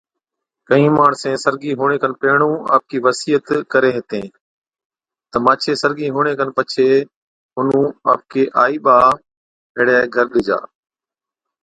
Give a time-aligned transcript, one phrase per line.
[0.67, 4.25] ڪھِين ماڻسين سرگِي ھُوَڻي کن پيھڻُون آپڪِي وصِيعت ڪرين ھتين
[5.29, 6.89] تہ مانڇي سرگِي ھُوَڻِ کن پڇي
[7.55, 8.97] مُنُون آپڪي آئِي ٻا
[9.75, 10.59] ڀيڙي گھر ڏِجا